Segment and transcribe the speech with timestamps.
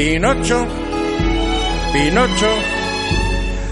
[0.00, 0.66] Pinocho,
[1.92, 2.48] Pinocho,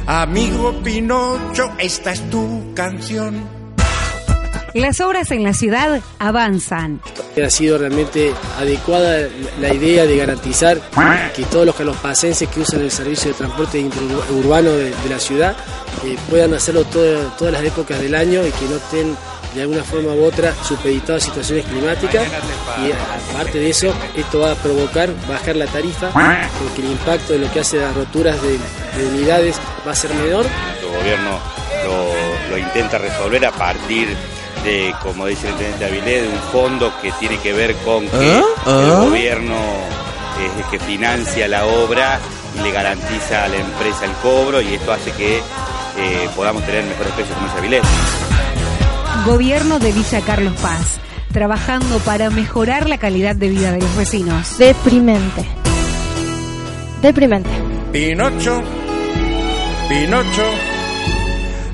[0.06, 3.57] amigo Pinocho, esta es tu canción.
[4.74, 7.00] Las obras en la ciudad avanzan.
[7.42, 9.28] Ha sido realmente adecuada
[9.60, 10.78] la idea de garantizar
[11.34, 13.84] que todos los calospacenses que usan el servicio de transporte
[14.30, 15.56] urbano de, de la ciudad
[16.04, 19.16] eh, puedan hacerlo todo, todas las épocas del año y que no estén
[19.54, 22.26] de alguna forma u otra supeditados a situaciones climáticas
[22.84, 22.92] y
[23.32, 26.10] aparte de eso esto va a provocar bajar la tarifa
[26.62, 29.56] porque el impacto de lo que hace las roturas de, de unidades
[29.86, 30.44] va a ser menor.
[30.82, 31.38] El gobierno
[31.84, 34.08] lo, lo intenta resolver a partir
[34.64, 38.16] de, como dice el intendente Avilés, de un fondo que tiene que ver con que
[38.16, 38.42] ¿Ah?
[38.66, 39.00] el ¿Ah?
[39.04, 39.56] gobierno
[40.44, 42.20] es el que financia la obra
[42.58, 46.84] y le garantiza a la empresa el cobro y esto hace que eh, podamos tener
[46.84, 47.82] mejores precios como dice Avilés.
[49.26, 51.00] Gobierno de Villa Carlos Paz,
[51.32, 54.58] trabajando para mejorar la calidad de vida de los vecinos.
[54.58, 55.44] Deprimente.
[57.02, 57.50] Deprimente.
[57.92, 58.62] Pinocho,
[59.88, 60.44] Pinocho,